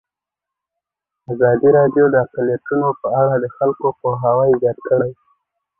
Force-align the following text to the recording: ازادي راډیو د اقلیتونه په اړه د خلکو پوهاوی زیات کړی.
ازادي 1.31 1.69
راډیو 1.77 2.05
د 2.11 2.15
اقلیتونه 2.25 2.87
په 3.01 3.07
اړه 3.21 3.33
د 3.43 3.45
خلکو 3.57 3.85
پوهاوی 3.99 4.51
زیات 4.61 4.79
کړی. 4.89 5.11